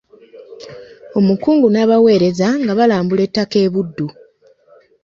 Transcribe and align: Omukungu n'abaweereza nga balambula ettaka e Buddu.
Omukungu 1.19 1.67
n'abaweereza 1.69 2.47
nga 2.61 2.73
balambula 2.79 3.21
ettaka 3.27 3.57
e 3.65 3.67
Buddu. 3.73 4.07